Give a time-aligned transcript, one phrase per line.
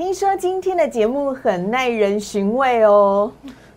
[0.00, 3.30] 听说今天的节目很耐人寻味哦。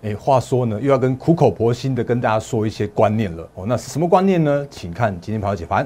[0.03, 3.65] 哎，话说呢，又要跟苦口婆心的跟大家说一些观念了哦。
[3.67, 4.65] 那是什么观念呢？
[4.69, 5.85] 请看今天朋友解盘。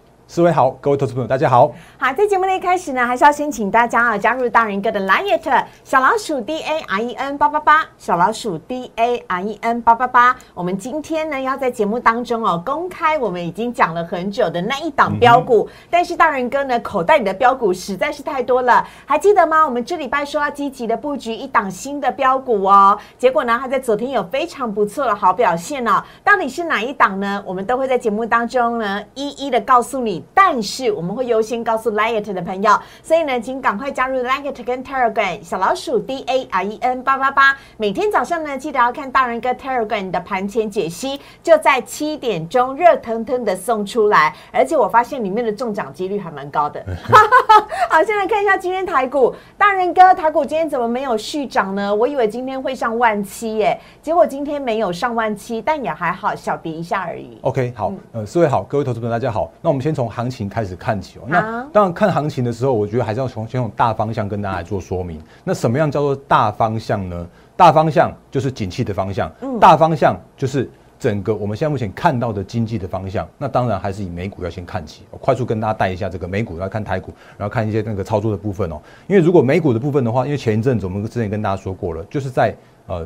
[0.33, 1.69] 四位好，各位投资朋友，大家好。
[1.97, 10.33] 好，在节目的一开始呢，还是要先请大家啊加入大人哥的 Line 小老鼠 D A R E N 八八八，小老鼠 D A R E N 八八八。
[10.53, 19.65] 我们今天呢要在节目当中哦公开我们已经讲了很久的那一档标股，但是大人哥呢口袋里的标股实在是太多了，还记得吗？
[19.65, 27.43] 我们这礼拜说要积极的布局一档新的标股哦，结果呢他在昨天有非常不错的好表现哦，到底是哪一档呢？
[27.45, 30.20] 我们都会在节目当中呢一一的告诉你。
[30.33, 46.83] 但是我们会优先告诉 Lite 的朋友，所以呢，请赶快加入 Lite 跟 Telegram 小老鼠 D A R E N 八八八，每天早上呢记得要看大人哥 Telegram 的盘前解析，就在七点钟热腾腾的送出来，而且我发现里面的中奖几率还蛮高的。
[47.89, 51.93] 好，先来看一下今天台股，大人哥台股今天怎么没有续涨呢？
[51.93, 57.37] 我以为今天会上万七耶，结果今天没有上万七，但也还好，小跌一下而已。
[57.41, 61.23] OK，好，呃，四位好，各位投资朋友大家好，那我们先从行情开始看起哦。
[61.27, 65.21] 那当然看行情的时候，我觉得还是要从先从大方向跟大家做说明。
[65.43, 67.27] 那什么样叫做大方向呢？
[67.55, 73.27] 大方向就是景气的方向，大方向就是整个我们现在目前看到的经济的方向。
[73.37, 75.03] 那当然还是以美股要先看起。
[75.11, 78.81] 我快速跟大家带一下这个美股，要看台股，然后看一些那个操作的部分哦。
[79.07, 82.55] 因为如果美股的部分的话，因为前一阵子我们之前跟大家说过了，就是在
[82.87, 83.05] 呃。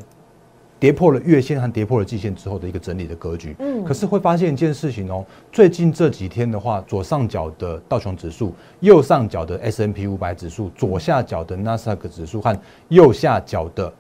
[0.79, 12.57] 跌破了月线和跌破了季线之后的一个整理的格局，嗯，可是会发现一件事情哦，最近这几天的话，左上角的道琼指数、右上角的 S M P 五百指数、左下角的纳斯达克指数和
[12.89, 13.91] 右下角的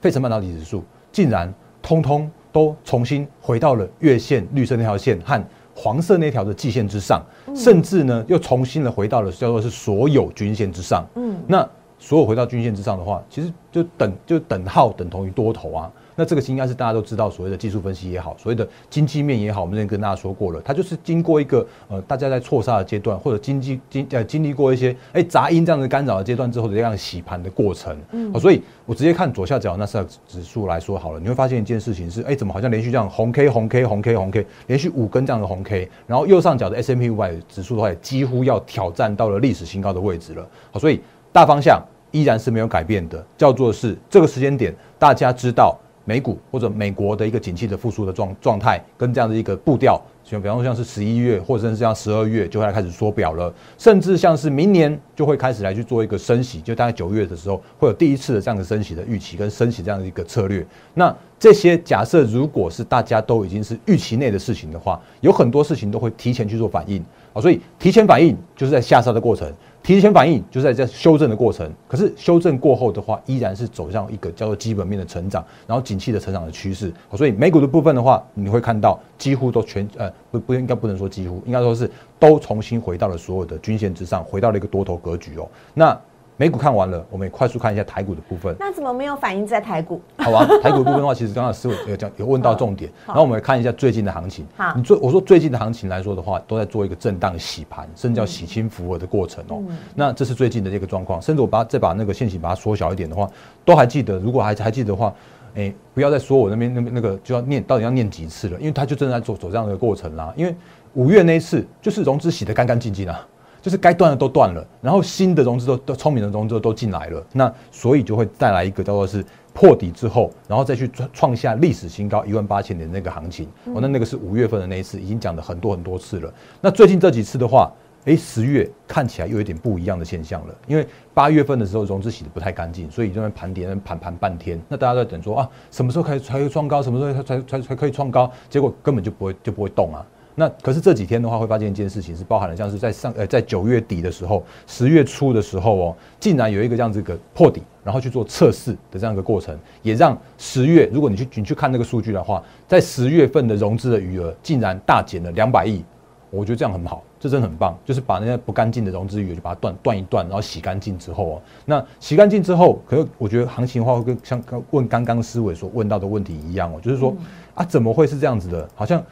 [0.00, 5.42] 费城半导体指数，竟然通通都重新回到了月线绿色那条线和
[5.74, 7.22] 黄色那条的季线之上，
[7.54, 11.68] 甚至呢又重新的回到了叫做是所有均线之上，嗯，那
[12.04, 15.90] 所有回到均线之上的话，其实就等就等号等同于多头啊。
[16.16, 27.96] 那这个应该是大家都知道，所谓的技术分析也好，所谓的经济面也好，我们之前跟大家说过了，它就是经过一个呃大家在错杀的阶段，或者经济经呃经历过一些哎杂音这样的干扰的阶段之后的这样洗盘的过程。
[28.12, 40.46] 嗯，所以我直接看左下角那四指数来说好了，你会发现一件事情是，哎，怎么好像连续这样红 K 红 K 红 K 红 K 连续五根这样的红 K，然后右上角的 S M P 五百指数的话，几乎要挑战到了历史新高的位置了。
[40.70, 41.00] 好，所以
[41.32, 41.82] 大方向
[42.14, 45.76] 依然是没有改变的，叫做是这个时间点，大家知道。
[46.06, 60.66] 美股或者美国的一个景气的复苏的状状态，跟这样的一个步调，像比方说像是十一月，或者是像十二月就会开始缩表了，甚至像是明年就会开始来去做一个升息，就大概九月的时候会有第一次的这样的升息的预期跟升息这样的一个策略。
[60.92, 67.02] 那这些假设如果是大家都已经是预期内的事情的话，有很多事情都会提前去做反应
[67.34, 69.52] 啊，所以提前反应就是在下杀的过程。
[69.82, 76.90] 提前反应就是在这修正的过程，可是修正过后的话，依然是走向一个叫做基本面的成长，然后景气的成长的趋势。
[77.12, 85.46] 所以美股的部分的话，你会看到几乎都全呃不不应该不能说几乎，应该说是都重新回到了所有的均线之上，回到了一个多头格局哦。
[85.74, 86.00] 那
[86.36, 88.56] 美股看完了，我们也快速看一下台股的部分。
[88.58, 90.00] 那怎么没有反映在台股？
[90.18, 92.90] 好吧，台股的部分的话，其实刚刚思维有讲有问到重点。
[93.06, 94.44] 然后我们来看一下最近的行情。
[94.56, 99.62] 好，你最我说最近的行情来说的话，都在做一个震荡洗盘，甚至叫洗清浮额的过程哦。
[99.94, 101.22] 那这是最近的这个状况。
[101.22, 103.30] 甚至我把再把那个线型把它缩小一点的话，
[103.64, 104.18] 都还记得。
[104.18, 105.14] 如果还还记得的话，
[105.54, 110.34] 哎，不要再说我那边那边那个就要念到底要念几次了，因为他就正在走走这样的过程啦。
[110.36, 110.52] 因为
[110.94, 113.24] 五月那一次就是融资洗得干干净净啊。
[113.64, 119.24] 就是该断的都断了，然后新的融资都都聪明的融资都进来了，那所以就会带来一个叫做是
[119.54, 123.48] 破底之后，然后再去创创下历史新高一万八千点那个行情。
[123.72, 126.30] 哦，那那个是五月份的那一次，已经讲了很多很多次了。
[126.60, 127.72] 那最近这几次的话，
[128.04, 134.60] 哎，十月看起来又有点不一样的现象了，因为八月份的时候融资洗的不太干净，所以就在盘点，盘盘半天。
[134.68, 136.82] 那大家在等说啊，什么时候开始才会创高？
[136.82, 138.30] 什么时候才才才可以创高？
[138.50, 140.04] 结果根本就不会就不会动啊。
[140.36, 155.84] 那可是这几天的话，会发现一件事情是包含了，像是在上呃在九月底的时候，十月初的时候哦，竟然有一个这样子个破底，然后去做测试的这样一个过程，也让十月如果你去你去看那个数据的话，在十月份的融资的余额竟然大减了两百亿，
[156.30, 164.42] 我觉得这样很好，这真的很棒，就是把那些不干净的融资余就把它断断一断，然后洗干净之后哦，那洗干净之后，可是我觉得行情的话会跟像
[164.72, 167.14] 问刚刚思伟所问到的问题一样哦，就是说
[167.54, 168.68] 啊怎么会是这样子的？
[168.74, 169.04] 好像啊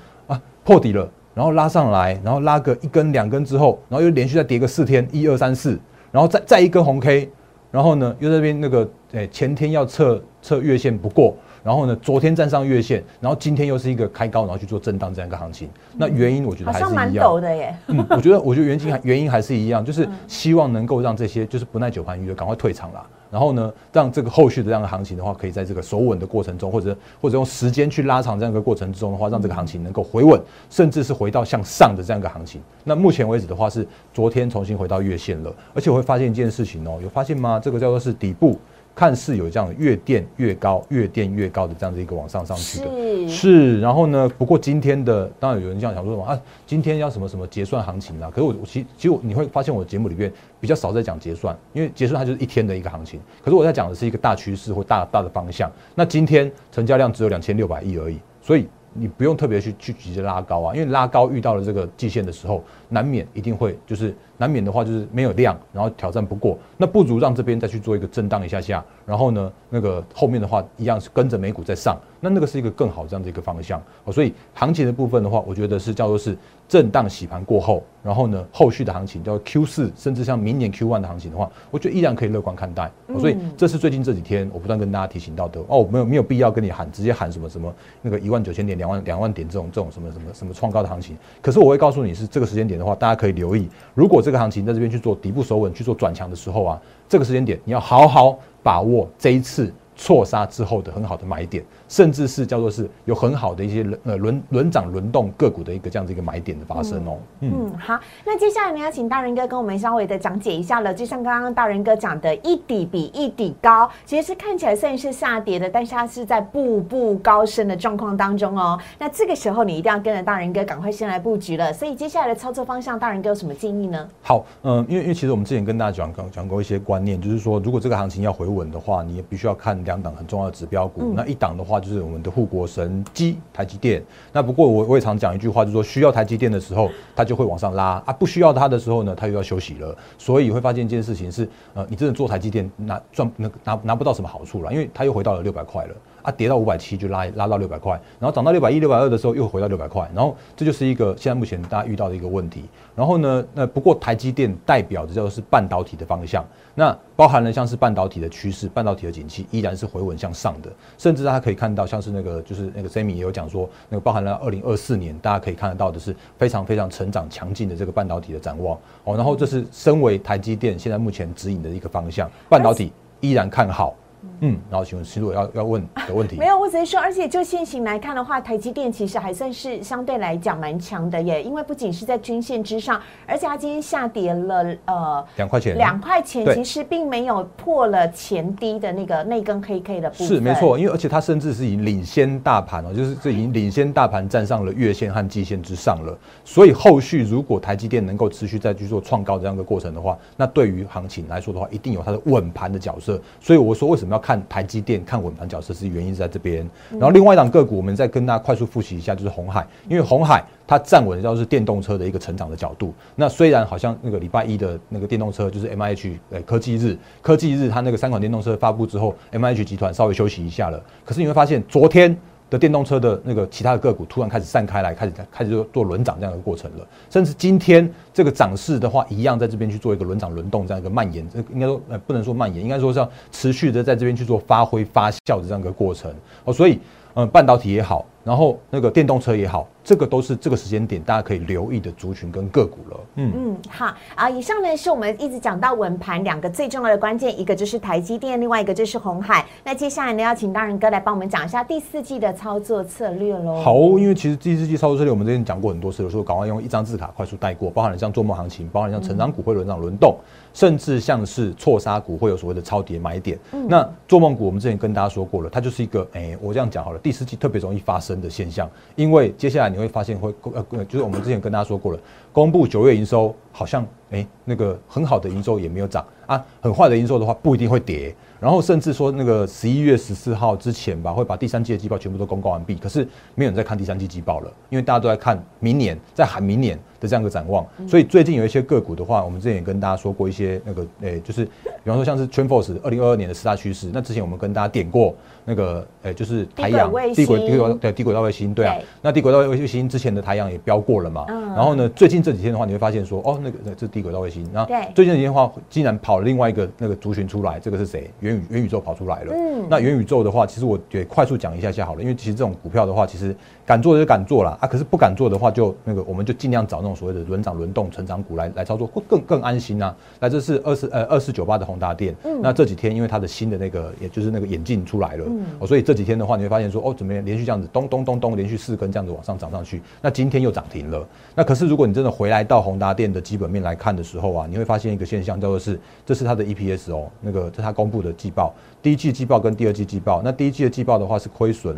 [0.64, 5.79] 破底了，然后拉上来，然后拉个一根两根之后，然后又连续再跌个四天，一二三四，
[6.11, 7.31] 然后再再一根红 K，
[7.70, 11.37] 然后呢又在那边那个诶前天要测测月线不过。
[11.64, 15.70] 然后呢，昨天站上月线，然后今天又是一个开高，然后去做震荡这样一个行情。
[15.97, 17.41] 那原因我觉得还是一样。
[17.41, 17.76] 的耶。
[17.87, 23.06] 嗯，我觉得我觉得原因原因还是一样，就是希望能够让这些就是不耐久盘鱼的赶快退场啦。
[23.32, 30.38] 然后呢，让这个后续的这样的行情的话，可以在这个守稳的过程中，或者或者用时间去拉长这样一个过程之中的话，让这个行情能够回稳，
[30.69, 32.61] 甚至是回到向上的这样一个行情。
[32.84, 37.58] 那目前为止的话，是昨天重新回到月线了，而且我会发现一件事情哦，有发现吗？
[37.58, 38.58] 这个叫做是底部。
[38.94, 43.81] 看似有这样越垫越高，越垫越高的这样的一个往上上去的，是。
[43.81, 48.31] 然后呢，不过今天的当然有人这样想说什么啊，今天要什么什么结算行情啊？
[48.31, 50.31] 可是我我其其实你会发现我的节目里面
[50.61, 53.19] 比较少在讲结算，因为结算它就是一天的一个行情。
[53.43, 55.71] 可是我在讲的是一个大趋势或大大的方向。
[55.95, 64.15] 那今天成交量只有两千六百亿而已，所以你不用特别去去直接拉高啊，因为拉高遇到了这个季线的时候，难免一定会就是。
[64.38, 73.81] 难免的话就是没有量，然后挑战不过，那不如让这边再去做一个震荡一下下，然后呢，那个后面的话一样是跟着美股在上，那那个是一个更好这样的一个方向。
[74.05, 76.37] 哦，所以行情的部分的话，我觉得是叫做是
[76.69, 82.90] 震荡洗盘过后，然后呢，后续的行情叫 Q 四，甚至像明年 Q one 的行情的话，我觉得依然可以乐观看待。
[83.19, 91.17] 所以这是最近这几天我不断跟大家提醒到的哦，没有没有必要跟你喊直接喊什么什么那个一万九千点、两万两万点这种这种什么什么什么创高的行情。
[91.43, 101.64] 可是我会告诉你是这个时间点的话，大家可以留意，如果这个行情在这边去做底部守稳、去做转强的时候啊，这个时间点你要好好把握这一次错杀之后的很好的买点。
[101.88, 107.19] 甚至是叫做是有很好的一些轮呃轮轮涨轮动个股的一个这样子一个买点的发生哦。
[107.40, 110.94] 嗯，好，那接下来呢要请大仁哥跟我们稍微的讲解一下了。
[110.94, 118.81] 就像刚刚大仁哥讲的，一底比一底高，其实是看起来虽然是下跌的，但是它是在步步高升的状况当中哦。
[118.99, 121.70] 那这个时候你一定要跟着大仁哥赶快先来布局了。
[121.75, 124.08] 所以接下来的操作方向，大仁哥有什么建议呢？
[124.22, 131.12] 好，嗯，因为因为其实我们之前跟大家讲讲讲过一些观念，就是说如果这个行情要回稳的话，你也必须要看两档很重要的指标股。
[131.15, 131.83] 那一档的话。
[131.83, 134.00] 就是我们的护国神机台积电。
[134.33, 139.97] 那不过我我也常讲一句话，就是说需要台积电的时候，它就会往上拉啊；不需要它的时候呢，它又要休息了。
[140.17, 152.65] 所以会发现一件事情是，呃，你真的做台积电拿赚那拿拿不到什么好处了，因为它又回到了六百块了啊，跌到五百七就拉拉到六百块，然后涨到六百一、六百二的时候又回到六百块，然后这就是一个现在目前大家遇到的一个问题。
[152.95, 156.45] 然后呢，那不过台积电代表的就是半导体的方向。
[156.75, 169.15] 那包含了像是半导体的趋势，半导体的景气依然是回稳向上的，甚至大家可以看到，像是那个就是那个 Sammy 也有讲说，那个包含了二零二四年，大家可以看得到的是非常非常成长强劲的这个半导体的展望哦。
[169.17, 173.95] 然后这是身为台积电现在目前指引的一个方向，半导体依然看好。
[174.41, 212.95] 嗯，然后请问，其实我要要问的问题，没有，我只是说，而且就现行来看的话，台积电其实还算是相对来讲蛮强的耶，因为不仅是在均线之上，而且它今天下跌了呃两块钱，两块钱其实并没有破了前低的那个那根黑 K 的部分，是没错，因为而且它甚至是已经领先大盘哦，就是这已经领先大盘站上了月线和季线之上了，所以后续如果台积电能够持续再去做创高这样的过程的话，那对于行情来说的话，一定有它的稳盘的角色，所以我说为什么要看台积电看稳盘角色是原因在这边，然后另外一档个股，我们再跟大家快速复习一下，就是红海，因为红海它站稳的就是电动车的一个成长的角度。
[213.16, 222.16] 那虽然好像那个礼拜一的那个电动车就是 M H 呃科技日，科技日它那个三款电动车发布之后，M H 集团稍微休息一下了，可是你会发现昨天。
[222.52, 226.87] 的电动车的那个其他的个股突然开始散开来，开始开始做做轮涨这样的过程了。
[227.09, 236.12] 甚至今天这个涨势的话，一样在这边去做一个轮涨轮动这样一个蔓延，应该说呃不能说蔓延，应该说是要持续的在这边去做发挥发酵的这样一个过程
[236.44, 236.52] 哦。
[236.52, 236.78] 所以
[237.14, 238.04] 嗯，半导体也好。
[238.25, 243.01] 然后那个电动车也好，这个都是这个时间点大家可以留意的族群跟个股了。
[243.17, 244.31] 嗯嗯，好啊。
[244.31, 249.45] 以上呢是我们一直讲到稳盘两个最重要的关键，一个就是台积电，另外一个就是红海。
[249.65, 253.61] 那接下来呢，要请大仁哥来帮我们讲一下第四季的操作策略喽。
[253.61, 260.17] 好，因为其实第四季操作策略我们之前讲过很多次了，说赶快用一张字卡快速带过，包含了像做梦行情，包含像成长股会轮涨轮动，
[260.55, 263.37] 甚至像是错杀股会有所谓的超跌买点。
[263.67, 268.12] 那做梦股我们之前跟大家说过了，它就是一个哎，我这样讲好了，第四季特别容易发生。
[268.12, 271.99] 的现象，因为接下来你会发现会呃，就是我们之前跟大家说过了，
[272.33, 278.14] 公布九月营收好像哎那个很好的营收也没有涨啊，很坏的营收的话不一定会跌。
[278.42, 282.75] 然后甚至说那个十一月十四号之前吧，会把第三季的季报全部都公告完毕。
[282.75, 283.06] 可是
[283.37, 287.64] 没有人在看第三季季报了，因为大家都在看明年，在喊明年的这样一个展望。
[287.87, 291.50] 所以最近有一些个股的话，我们之前也跟大家说过一些那个，诶，就是比
[291.84, 293.90] 方说像是 TrendForce 二零二二年的十大趋势。
[293.94, 298.76] 那之前我们跟大家点过那个，诶，就是太阳低轨低轨对低轨道卫星，对啊。
[299.00, 301.26] 那低轨道卫星之前的太阳也标过了嘛。
[301.28, 304.44] 然后呢，最近这几天的话，你会发现说，哦，那个这是低轨道卫星。
[304.52, 308.11] 然后最近这几天的话，竟然跑了另外一个那个族群出来，这个是谁？
[308.33, 309.23] 元宇元宇宙跑出来。
[309.25, 313.35] 了，嗯，那元宇宙的话，其实我也快速讲一下下好了，因为其实这种股票的话，其实
[313.67, 319.95] 敢做就敢做了啊，可是不敢做的话，就那个我们就尽量找那种所谓的轮涨轮动成长股来来操作，会更更安心啊。
[320.19, 331.07] 那，这是二四呃二四九八的宏达电，嗯，那这几天因为它的新的那个，也就是那个眼镜出来了，嗯，哦，所以这几天的话，你会发现说，哦，怎么连续这样子咚咚咚咚连续四根这样子往上涨上去，那今天又涨停了。
[331.35, 338.55] 那可是如果你真的回来到宏达电的基本面来看的时候啊，你会发现一个现象，叫做是这是它的 EPS 哦，那个这它公布的季报。
[338.81, 341.76] 第一季季报跟第二季季报，那第一季的季报的话是亏损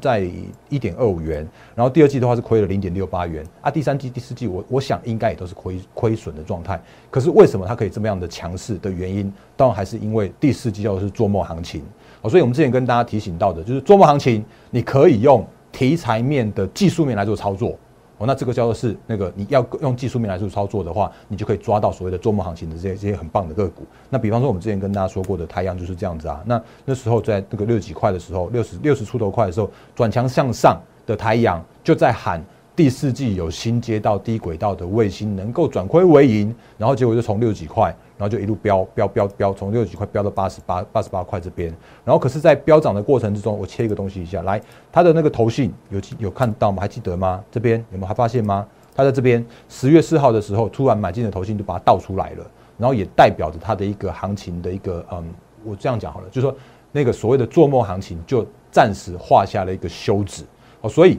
[0.00, 0.28] 在
[0.68, 3.70] 一点二五元，然后第二季的话是亏了零点六八元啊。
[3.70, 6.80] 第三季、第四季，我我想应该也都是亏亏损的状态。
[7.10, 11.82] 可是为什么它可以这么样的强势的原因，当然还是因为第四季叫做是做梦行情。
[12.28, 17.78] 所以我们之前跟大家提醒到的，就是做梦行情，你可以用题材面的技术面来做操作。
[18.20, 23.86] 哦，那这个叫做是那个你要用技术面来做操作的话，你就可以抓到所谓的周末行情的这些这些很棒的个股。
[24.10, 26.42] 那比方说我们之前跟大家说过的太阳就是这样子啊。
[26.44, 32.44] 那那时候在那个六十几块的时候，六十六十出头块的时候，转强向上的太阳就在喊。
[32.80, 41.68] 第四季有新接到低轨道的卫星能够转亏为盈，然后结果就从六十几块，然后就一路飙飙飙飙，从六十几块飙到八十八八十八块这边。
[42.06, 44.58] 然后可是，在飙涨的过程之中，我切一个东西一下，来，
[44.90, 46.80] 它的那个头信有记有看到吗？
[46.80, 47.44] 还记得吗？
[47.50, 48.66] 这边有没有还发现吗？
[48.94, 55.22] 它在这边十月四号的时候突然买进的头信就把它倒出来了，然后也代表着它的一个行情的一个嗯，
[55.66, 56.56] 我这样讲好了，就是说
[56.92, 60.44] 那个所谓的做梦行情就暂时画下了一个休止
[60.80, 61.18] 哦，所以。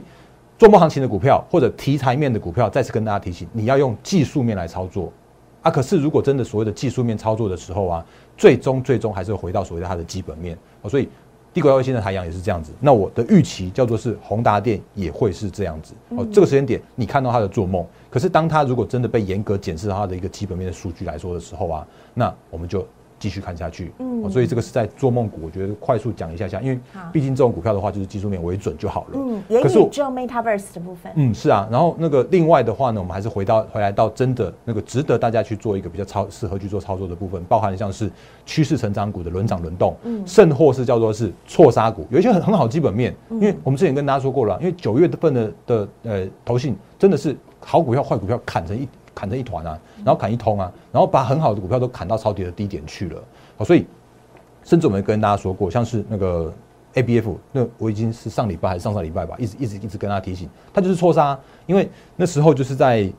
[0.62, 5.12] 做梦行情的股票或者题材面的股票，再次跟大家提醒，你要用技术面来操作
[5.60, 5.68] 啊。
[5.68, 10.88] 可是如果真的所谓的技术面操作的时候啊，最终最终还是会回到所谓的它的基本面哦。
[10.88, 11.08] 所以
[11.52, 12.70] 低轨道卫星的太阳也是这样子。
[12.78, 16.24] 那我的预期叫做是宏达电也会是这样子哦。
[16.32, 22.86] 这个时间点你看到它的做梦，可是当它如果真的被严格检视它的一个基本面的数据来说的时候啊，那我们就。
[23.22, 26.80] 继续看下去，嗯，所以这个是在做梦股，我觉得快速讲一下下，因为
[27.12, 29.10] 毕竟这种股票的话，就是技术面为准就好了。
[29.14, 31.12] 嗯，可是只有 Metaverse 的部分。
[31.14, 38.10] 嗯，是啊，然后那个另外的话呢，我们还是回到回来到真的那个值得大家去做一个比较操适合去做操作的部分，包含像是
[38.44, 48.88] 趋势成长股的轮涨轮动，嗯，甚或是叫做是错杀股，有一些很很好基本面，因为我们之前跟大家说过了，因为九月份的的呃投信真的是好股票坏股票砍成一。
[49.14, 53.22] 砍成一团啊，然后砍一通啊，然后把很好的股票都砍到超跌的低点去了。
[53.56, 53.86] 好，所以
[54.64, 56.52] 甚至我们跟大家说过，像是那个
[56.94, 63.10] A B F，那我已经是上礼拜还是上上礼拜吧，一直一直一直跟他提醒，他就是错杀，因为那时候就是在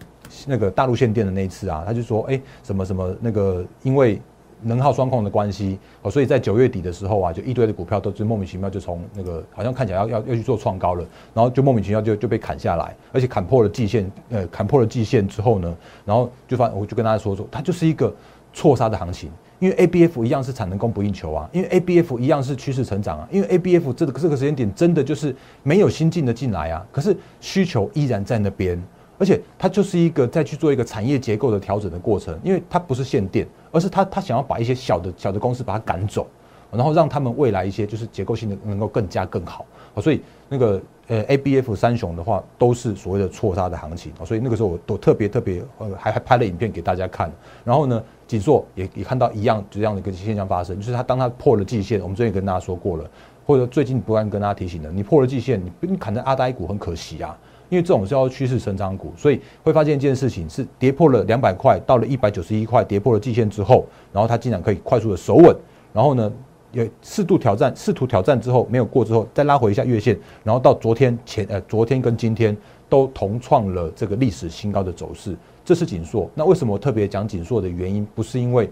[0.48, 4.22] 那个大陆限电的那一次啊，他就说，哎，什么什么那个因为。
[4.64, 18.14] 能耗双控的关系哦，所以在九月底的时候啊，就一堆的股票都是莫名其妙就从那个好像看起来要要要去做创高了，然后就莫名其妙就就被砍下来，而且砍破了季线，呃，砍破了季线之后呢，然后就发我就跟大家说说，它就是一个
[18.54, 19.30] 错杀的行情，
[19.60, 28.82] 因为 A B F 一样是产能供不应求啊，因为 A B F 一样是趋势成长啊，因为 A B F 这个这个时间点真的就是没有新进的进来啊，可是需求依然在那边。
[29.24, 36.28] 而且它就是一个再去做一个产业结构的调整的过程，因为它不是限电，而是它它想要把一些小的小的公司把它赶走，
[36.70, 39.66] 然后让他们未来一些就是结构性的能够更加更好。
[40.02, 47.32] 所以那个呃 A B F 三雄的话都是所谓的错杀的行情所以那个时候我都特别特别呃还还拍了影片给大家看。
[47.64, 53.10] 然后呢，锦硕也也看到一样这样的一个现象发生，就是它当它破了季线，我们之前也跟大家说过了，
[53.46, 57.38] 或者最近不断跟大家提醒的，你破了季线，你你砍在阿呆股很可惜啊。
[57.70, 65.56] 因为这种是要趋势成长股，所以会发现一件事情是跌破了两百块，到了一百九十一块，跌破了季线之后，然后它竟然可以快速的守稳，
[65.92, 66.32] 然后呢，
[66.72, 72.56] 也适度挑战，试图挑战之后没有过之后，再拉回一下月线，然后到昨天前呃昨天跟今天
[72.88, 76.30] 都同创了这个历史新高的走势，这是锦硕。
[76.36, 78.70] 那为什么特别讲锦硕的原因，不是因为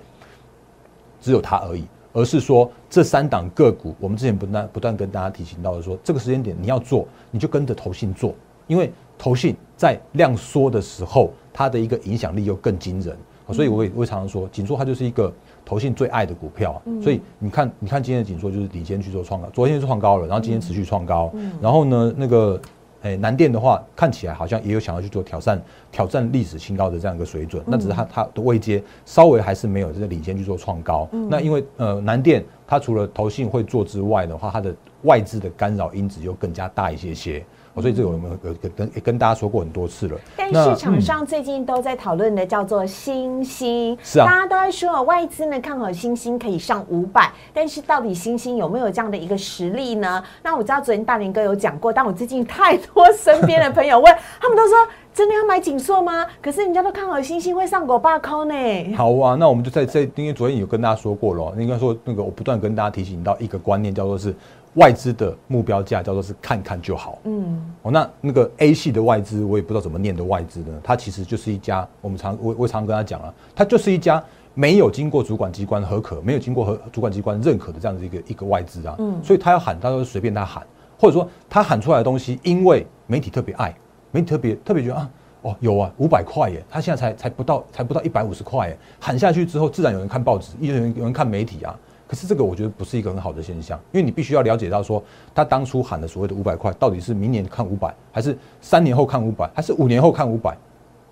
[1.20, 8.36] 只有它而已，而是说这三档个股，我们之前不断不断跟大家提醒到的说，这个时间点你要做，你就跟着投信做。
[8.72, 13.14] 因为投信在量缩的时候，它的一个影响力又更惊人，
[13.52, 15.30] 所以我也我常常说，锦硕它就是一个
[15.66, 16.82] 投信最爱的股票。
[17.04, 21.30] 所以你看，你看今天的锦硕就是领先去做创高，昨天是创高了，然后今天持续创高。
[21.62, 22.62] 然后呢，那个
[23.02, 25.62] 诶南电的话，看起来好像也有想要去做挑战
[25.92, 31.10] 挑战历史新高的这样一个水准，那只是它它的位阶稍微还是没有这个领先去做创高。
[31.30, 32.42] 那因为呃南电。
[32.72, 37.46] 它除了投信会做之外的话，它的外资的干扰因子又更加大一些些。
[37.80, 40.18] 所以这个我们有跟跟大家说过很多次了。
[40.36, 50.22] 但市场上最近都在讨论的叫做新兴，是啊，大家都在说外资呢看好新兴可以上五百，但是到底新兴有没有这样的一个实力呢？
[50.44, 54.78] 那我知道昨天大林哥有讲过，但我最近太多身边的朋友问，他们都说
[55.14, 56.26] 真的要买锦硕吗？
[56.42, 58.96] 可是人家都看好新兴会上国八空呢。
[58.96, 64.36] 好啊，那我们就在这，因为昨天有跟大家说过了，应该说那个我不断跟大家提醒到一个观念，叫做是。
[64.76, 67.20] 外资的目标价叫做是看看就好。
[67.26, 70.80] 嗯，哦，那那个 A 系的外资，我也不知道怎么念的外资呢？
[70.82, 74.24] 它其实就是一家，我们常我我常跟他讲了，它就是一家
[74.54, 78.96] 没有经过主管机关核可，没有经过和主管机关认可的这样子一个一个外资啊。
[79.00, 80.66] 嗯，所以他要喊，他都随便他喊，
[80.98, 83.76] 或者说他喊出来的东西，因为媒体特别爱，
[84.12, 85.10] 媒体特别特别觉得啊，
[85.42, 91.78] 哦有啊，五百块耶，他现在才才不到才不到一百五十块耶，喊下去之后，自然有人看报纸，有人有人看媒体啊。
[92.12, 95.02] 可是这个我觉得不是一个很好的现象，因为你必须要了解到说，
[95.34, 100.58] 他当初喊的所谓的五百块，到底是明年看五百，还是三年后看五百，还是五年后看五百？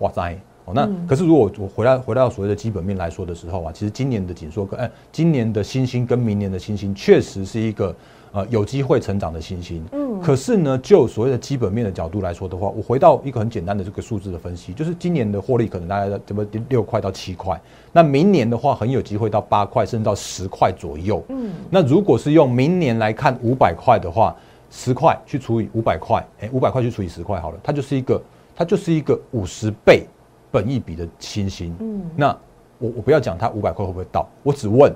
[0.00, 0.38] 哇塞！
[0.66, 7.96] 哦，那可是如果我回来回到所谓的基本面来说的时候啊，其实今年的紧缩跟哎，今年的新兴跟明年的新兴确实是一个。
[8.32, 17.60] 呃，有机会成长的新兴，嗯，可是呢，就所谓的基本面的角度来说的话，我回到一个很简单的这个数字的分析，就是今年的获利可能大概在怎么六块到七块，
[17.92, 24.36] 那明年的话很有机会到八块，甚至到十块左右，嗯，那如果是用明年来看五百块的话，
[24.70, 28.22] 十块去除以五百块，哎，五百块去除以十块好了，它就是一个
[28.54, 30.06] 它就是一个五十倍
[30.52, 32.28] 本益比的新兴，嗯，那
[32.78, 34.94] 我我不要讲它五百块会不会到，我只问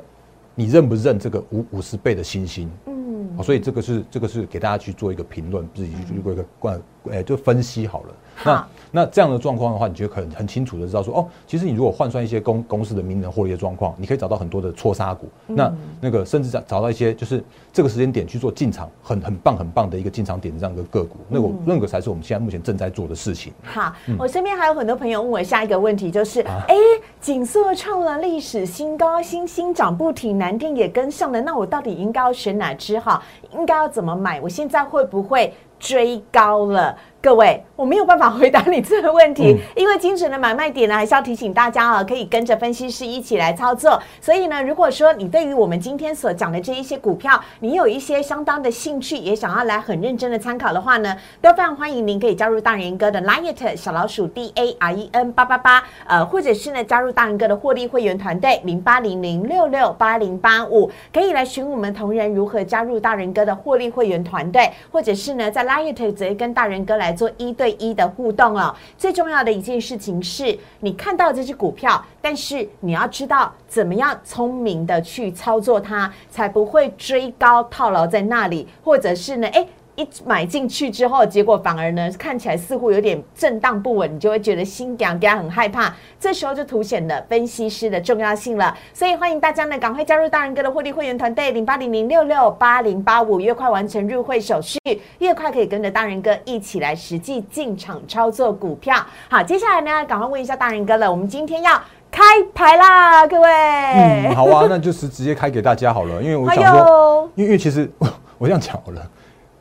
[0.54, 2.93] 你认不认这个五五十倍的新兴，嗯。
[3.42, 8.14] 所以这个是这个是给大家去做一个评论，自己去做一个关，哎，就分析好了。
[8.44, 15.28] 那那这样的状况的话，你就很很清楚的知道说，哦，其实你如果换算一些公公司的名人获利的状况，你可以找到很多的错杀股。
[15.46, 17.42] 那那个甚至找找到一些就是
[17.72, 23.52] 这个时间点去做进场，很很棒很棒的一个进场点这样一个个股，那我那个才是我们现在目前正在做的事情。
[23.62, 26.74] 好，我身边还有很多朋友问我下一个问题，就是哎，
[27.20, 33.22] 锦硕创了历史新高，新兴涨不停，南电也跟上了，那我到底应该要选哪只哈？
[33.52, 34.40] 应该要怎么买？
[34.40, 35.52] 我现在会不会
[35.84, 36.96] 追高了？
[37.24, 43.98] 各位，我没有办法回答你这个问题，因为精准的买卖点呢，还是要提醒大家啊，可以跟着分析师一起来操作。
[44.20, 67.13] 所以呢，如果说你对于我们今天所讲的这一些股票，你有一些相当的兴趣，也想要来很认真的参考的话呢，都非常欢迎您可以加入大人哥的 Liet 小老鼠 D A R E N 八八八，呃，或者是呢加入大人哥的获利会员团队零八零零六六八零八五，可以来询我们同仁如何加入大人哥的获利会员团队，或者是呢在 Liet 直接跟大人哥来。
[67.14, 79.66] 做一对一的互动哦，最重要的一件事情是你看到这只股票，但是你要知道怎么样聪明的去操作它，才不会追高套牢在那里，或者是呢，哎。
[79.96, 85.94] 一买进去之后，结果反而呢看起来似乎有点震荡不稳，你就会觉得心痒痒，很害怕。
[86.18, 88.76] 这时候就凸显了分析师的重要性了。
[88.92, 94.78] 所以欢迎大家呢赶快加入大人哥的获利会员团队零八零零六六八零八五，越快完成入会手续，
[95.18, 98.96] 越快可以跟着大人哥一起来实际进场操作股票。
[99.28, 101.80] 好，接下来呢赶快问一下大人哥了，我们今天要
[102.10, 103.48] 开牌啦，各位。
[103.48, 107.88] 嗯，好啊，那就是直接开给大家好了，因为我想说，因为其实
[108.38, 109.00] 我这样讲好了。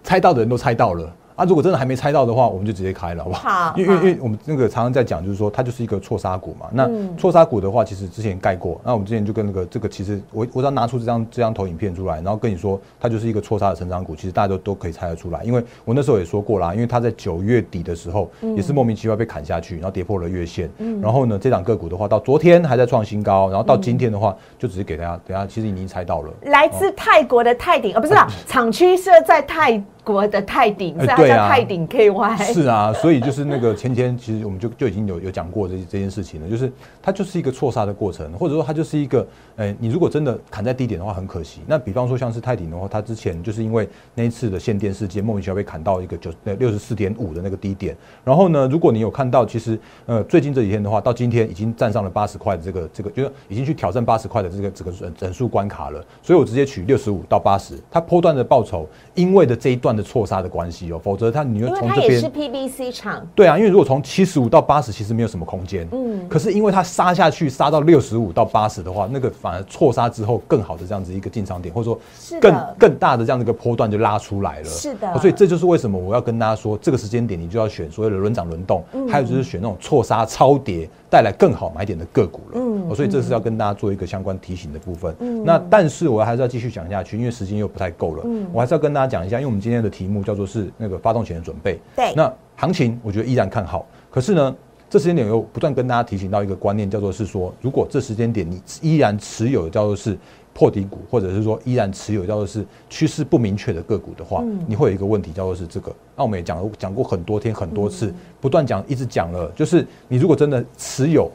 [0.04, 1.12] 猜到的人都猜到了。
[1.36, 3.74] 啊，如果真的还没猜到的话，我们就直接开了，好不好？
[3.76, 6.68] 因为因为我们那个常常在讲，就是说它就是一个错杀股嘛。
[6.72, 6.88] 那
[7.18, 8.80] 错杀股的话，其实之前盖过。
[8.84, 14.16] 那我们之前就跟那个这个，其实我我只要拿出这张这张投影片出来，然后跟你说，它就是一个错杀的成长股。
[14.16, 20.70] 其实大家都都可以猜得出来，因为我那时候也说过啦，因为它在九月底的时候也是莫名其妙被砍下去，然后跌破了月线。
[21.02, 26.32] 然后呢，这档个股的话，到昨天还在创新高，然后到今天的话，就只是给大家，等下其实已经猜到了。
[26.44, 28.14] 来自泰国的泰鼎啊，不是
[28.46, 29.84] 厂区设在泰。
[30.04, 32.54] 国的泰鼎，是叫泰鼎 KY。
[32.54, 41.62] 是啊，所以就是那个前天，其实我们就就已经有有讲过这这件事情了，就是它就是一个错杀的过程，或者说它就是一个，哎，你如果真的砍在低点的话，很可惜。
[41.66, 47.96] 那比方说像是泰鼎的话，它之前就是因为那一次的限电事件，莫名其妙被砍到一个九呃六十四点五的那个低点。
[48.26, 56.04] 然后呢，如果你有看到，其实呃最近这几天的话，到今天已经站上了八十块的这个这个，就是已经去挑战八十块的这个这个整数关卡了。
[56.22, 58.86] 所以我直接取六十五到八十，它波段的报酬，
[59.16, 59.93] 因为的这一段。
[59.96, 65.88] 的错杀的关系哦，否则它你会从这边是 PBC 厂对啊，因为如果从七十五到八十，其实没有什么空间。
[65.92, 72.00] 嗯，可是因为它杀下去杀到六十五到八十的话，那个反而错杀之后更好的这样子一个进场点，或者说
[72.40, 74.66] 更更大的这样的一个波段就拉出来了。
[74.66, 80.90] 是的，所以这就是为什么我要跟大家说，这个时间点你就要选所谓的轮涨轮动，还有就是选那种错杀超跌。
[81.14, 82.52] 带来更好买点的个股了。
[82.56, 85.16] 嗯，所以这是要跟大家做一个相关提醒的部分。
[85.20, 88.24] 嗯，那但是我还是要继续讲下去，因为时间又不太够了。
[88.26, 91.80] 嗯，我还是要跟大家讲一下，因为我们今天的题目叫做是那个发动前的准备。
[91.96, 94.56] 对，那行情我觉得依然看好，可是呢？
[94.90, 100.16] 这时间点又不断跟大家提醒到一个观念，叫做是说，如果这时间点你依然持有叫做是
[100.54, 105.92] 破底股，或者是说依然持有叫做是趋势不明确的个股的话，你会有一个问题叫做是这个。
[106.16, 111.28] 那我们也讲讲过很多天很多次，不断讲一直讲了，就是你如果真的持有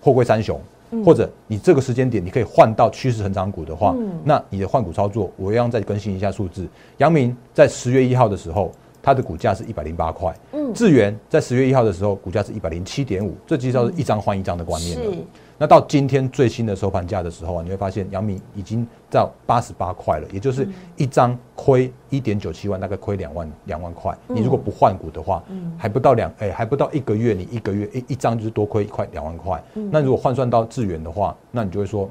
[0.00, 0.60] 货柜三雄，
[1.04, 6.66] 或者你这个时间点你可以换到趋势成长股的话，那你的换股操作，我一样再更新一下数字。
[6.98, 8.72] 阳明在十月一号的时候。
[9.02, 15.16] 它的股价是一百零八块，嗯，智源在十月一号的时候，股价是一百零七点五，这其实是一张换一张的观念了。
[15.60, 24.16] 那到今天最新的收盘价的时候啊，你会发现阳明已经到八十八块了，也就是一张亏一点九七万，大概亏两万两万块。
[24.28, 25.42] 你如果不换股的话，
[25.76, 29.60] 还不到两哎，还不到一个月，你一个月一一张就是多亏一块两万块。
[29.90, 32.08] 那如果换算到智源的话，那你就会说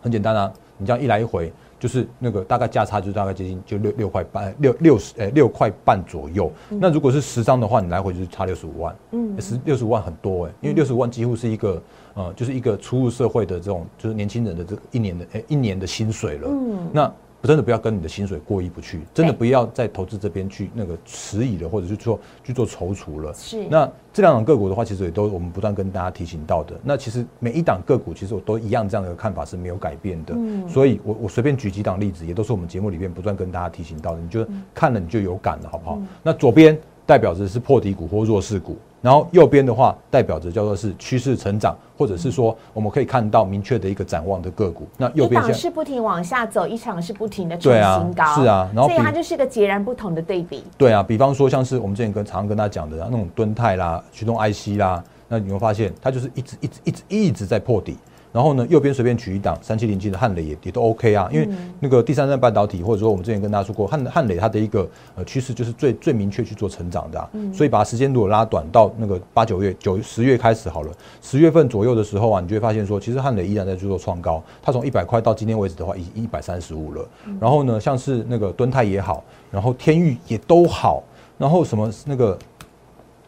[0.00, 1.52] 很简单啊，你这样一来一回。
[1.82, 6.48] 就是那个大概价差就大概接近就六六块半六六十呃六块半左右。
[6.68, 8.96] 那如果是十张的话，你来回就是差六十五万。
[9.10, 11.82] 嗯，十六十五万很多诶，因为六十五万几乎是一个
[12.14, 16.48] 呃，就是一个初入社会的这种就是年轻人的这一年的诶一年的薪水了。
[16.48, 17.12] 嗯，那。
[17.42, 23.34] 真的不要跟你的薪水过意不去，真的不要在投资这边去那个迟疑了，或者是做去做踌躇了。
[23.34, 23.66] 是。
[23.68, 26.78] 那这两档个股的话，其实也都我们不断跟大家提醒到的。
[26.84, 30.34] 那其实每一档个股，其实我都一样这样的看法是没有改变的。
[30.36, 30.68] 嗯。
[30.68, 34.20] 所以我我随便举几档例子，也都是我们节目里面不断跟大家提醒到的。
[34.20, 35.98] 你就看了你就有感了，好不好？
[36.22, 38.76] 那左边代表着是破底股或弱势股。
[39.02, 44.86] 然后右边的话，代表着叫做是趋势成长，或者是说我们可以看到明确的一个展望的个股。
[44.96, 50.62] 那右边是不停往下走，一场是不停的创新高，是啊，然后所以它就是一个截然不同的对比。
[50.78, 57.98] 对啊，比方说像是我们之前跟常常跟他讲的那种敦泰啦、驱动 IC 啦，那你会发现它就是一直一直一直一直在破底。
[58.32, 61.46] 然后呢，右边随便取一档三七零七的汉磊也也都 OK 啊，因为
[61.80, 70.90] 那个第三代半导体，或者说我们之前跟大家说过，汉汉磊它的一个呃趋势就是最最明确去做成长的，所以把时间如果拉短到那个八九月九十月开始好了，
[71.20, 77.06] 十月份左右的时候啊，你就会发现说，其实汉磊依然在去做创高，它从一百块到今天为止的话，已经一百三十五了。
[77.38, 81.02] 然后呢，像是那个敦泰也好，然后天域也都好，
[81.36, 82.38] 然后什么那个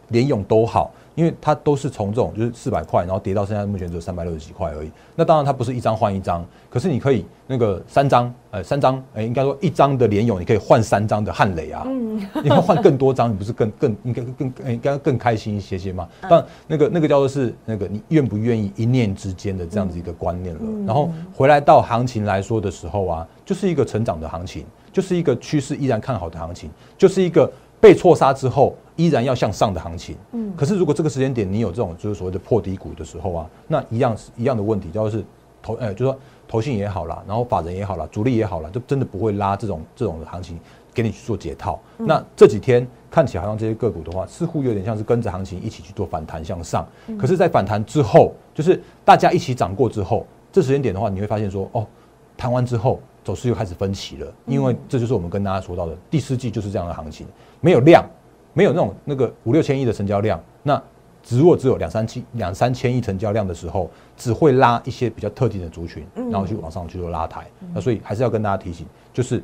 [0.09, 0.91] 联勇都好。
[1.17, 4.91] 因为它都是从这种就是四百块，然后跌到现在目前只有三百六十几块而已。
[5.15, 11.85] 那当然它不是一张换一张，可是你可以那个三张，呃，三张，呃，应该说一张的联勇，你可以换三张的汉雷啊。
[11.87, 16.09] 嗯，你要换更多张，你不是更更应该更应该更开心一些些吗？
[16.29, 20.61] 但那个那个叫做是那个你愿不愿意一念之间的这样子一个观念了。
[20.85, 27.49] 然后回来到行情来说的时候啊，就是一个成长的行情，就是一个趋势依然看好的行情，就是一个。
[27.85, 30.17] 被错杀之后，依然要向上的行情。
[30.33, 35.23] 嗯，可是如果这个时间点你有这种就是所谓的破底股的时候啊，那一样是一样的问题，就是
[35.63, 36.19] 投呃，就说
[36.49, 40.59] 投信也好啦，然后法人也好啦，主力也好啦，就真的不会拉这种这种的行情
[40.95, 41.79] 给你去做解套。
[41.99, 46.89] 那这几天看起来好像这些个股的话，似乎有点像是跟着行情一起去做反弹向上。
[47.19, 51.87] 可是，在反弹之后，就是大家一起涨过之后，这时间点的话，你会发现说，哦，
[52.35, 52.99] 弹完之后。
[53.25, 57.27] 走势又开始分歧了，因为这就是我们跟大家说到的第四季就是这样的行情，
[57.61, 58.05] 没有量，
[58.53, 60.81] 没有那种那个五六千亿的成交量，那
[61.23, 67.47] 只如果只有两三千两三千亿成交量的时候，只会拉一些比较特定的族群，然后去往上去做拉抬。
[67.73, 69.43] 那所以还是要跟大家提醒，就是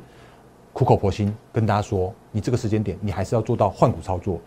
[0.73, 4.39] 苦口婆心跟大家说，你这个时间点你还是要做到换股操作，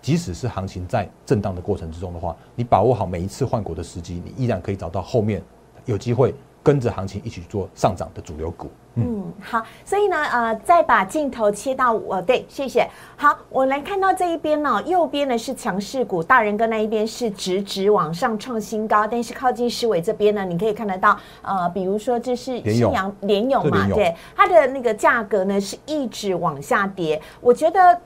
[0.00, 5.40] 即使是行情在震荡的过程之中的话，你把握好每一次换股的时机，你依然可以找到后面
[5.84, 6.34] 有机会。
[6.62, 8.70] 跟着行情一起做上涨的主流股。
[8.94, 12.86] 嗯，好，所以呢，呃，再把镜头切到我，对，谢谢。
[13.16, 27.98] 好，我来看到这一边呢，右边呢是强势股，大人哥那一边是直直往上创新高，但是靠近市尾这边呢，你可以看得到，呃，比如说这是新阳联勇嘛，对，它的那个价格呢是一直往下跌，我觉得。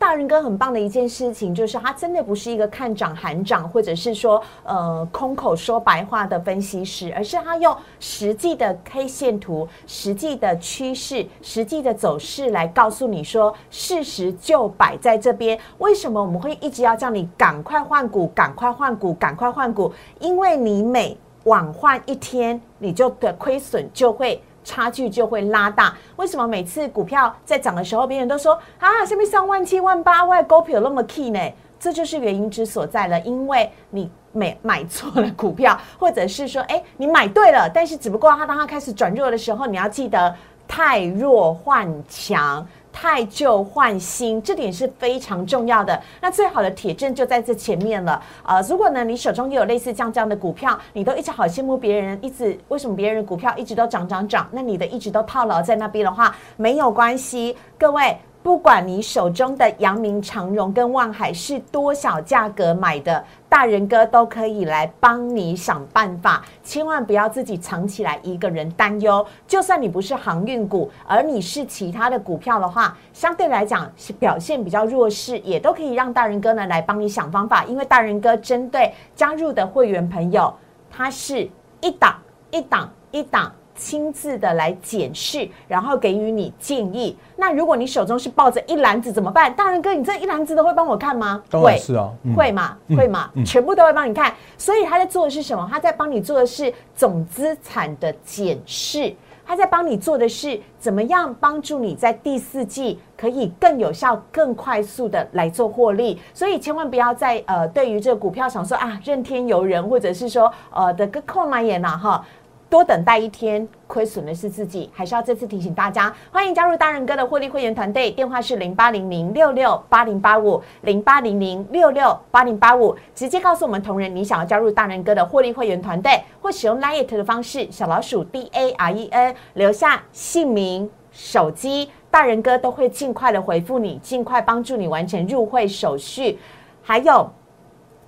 [0.00, 15.60] 大人哥很棒的一件事情，就是他真的不是一个看涨喊涨，或者是说呃空口说白话的分析师，而是他用实际的 K 线图、实际的趋势、实际的走势来告诉你说，事实就摆在这边。
[15.76, 19.92] 为什么我们会一直要叫你赶快换股、赶快换股、赶快换股？
[20.18, 24.42] 因为你每晚换一天，你就的亏损就会。
[24.62, 25.96] 差距就会拉大。
[26.16, 31.40] 为什么每次股票在涨的时候，别人都说啊，下面上万七万八万股票那么 key 呢？
[31.78, 33.18] 这就是原因之所在了。
[33.20, 40.34] 因为你买买错了股票，或者是说，哎，你买对了，但是只不过它当它开始转弱的时候，你要记得
[40.68, 42.66] 太弱换强。
[42.92, 46.00] 汰旧换新，这点是非常重要的。
[46.20, 48.22] 那最好的铁证就在这前面了。
[48.44, 58.16] 呃，如果呢你手中也有类似这样这样的股票，你都一直好羡慕别人，一直为什么别人的股票一直都涨涨涨，那你的一直都套牢在那边的话，没有关系，各位。
[58.42, 66.42] 不管你手中的阳明长荣跟万海是多少价格买的，大人哥都可以来帮你想办法。
[66.62, 69.26] 千万不要自己藏起来一个人担忧。
[69.46, 77.64] 就算你不是航运股，而你是其他的股票的话，相对来讲是表现比较弱势，也都可以让大人哥呢来帮你想方法。
[77.64, 80.54] 因为大人哥针对加入的会员朋友，
[80.88, 82.16] 他是一档
[82.52, 83.52] 一档一档。
[83.80, 87.16] 亲自的来检视，然后给予你建议。
[87.34, 89.52] 那如果你手中是抱着一篮子怎么办？
[89.54, 91.42] 大人哥，你这一篮子都会帮我看吗？
[91.50, 94.34] 会是啊，会嘛，会嘛，全部都会帮你看。
[94.58, 95.66] 所以他在做的是什么？
[95.72, 99.14] 他在帮你做的是总资产的检视，
[99.46, 106.20] 他在帮你做的是怎么样帮助你在第四季可以更有效、更快速的来做获利。
[106.34, 112.22] 所以千万不要在呃，对于这个股票想说啊，任天由人，或者是说呃的个扣买眼呐哈。
[112.70, 136.38] 多等待一天，亏损的是自己，还是要再次提醒大家，欢迎加入大人哥的获利会员团队，电话是零八零零六六八零八五零八零零六六八零八五，直接告诉我们同仁你想要加入大人哥的获利会员团队，或使用 Lite 的方式，小老鼠 D A R E N 留下姓名、手机，大人哥都会尽快的回复你，尽快帮助你完成入会手续，
[136.80, 137.28] 还有。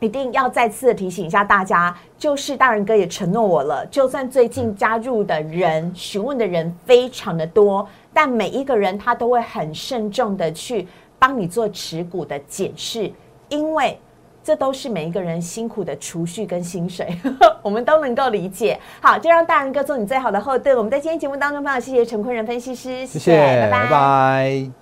[0.03, 10.89] 一定要再次的提醒一下大家，就是大人哥也承诺我了，就算最近加入的人、询问的人非常的多，但每一个人他都会很慎重的去
[11.21, 13.11] 帮你做持股的检视，
[13.49, 13.97] 因为
[14.43, 17.17] 这都是每一个人辛苦的储蓄跟薪水，
[17.63, 18.77] 我们都能够理解。
[19.01, 20.77] 好，就让大人哥做你最好的后盾。
[20.77, 24.82] 我们在今天节目当中，非常谢谢陈坤仁分析师，谢谢，拜拜。